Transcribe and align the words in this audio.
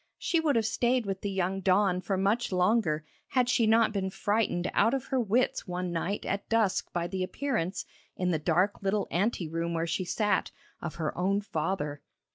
She 0.17 0.39
would 0.39 0.55
have 0.55 0.65
stayed 0.65 1.05
with 1.05 1.21
the 1.21 1.29
young 1.29 1.59
don 1.61 2.01
for 2.01 2.17
much 2.17 2.51
longer, 2.51 3.05
had 3.27 3.47
she 3.47 3.67
not 3.67 3.93
been 3.93 4.09
frightened 4.09 4.71
out 4.73 4.95
of 4.95 5.05
her 5.13 5.19
wits 5.19 5.67
one 5.67 5.91
night 5.91 6.25
at 6.25 6.49
dusk 6.49 6.91
by 6.91 7.05
the 7.05 7.21
appearance, 7.21 7.85
in 8.15 8.31
the 8.31 8.39
dark 8.39 8.81
little 8.81 9.07
ante 9.11 9.47
room 9.47 9.75
where 9.75 9.85
she 9.85 10.03
sat, 10.03 10.49
of 10.81 10.95
her 10.95 11.15
own 11.15 11.39
father. 11.39 12.01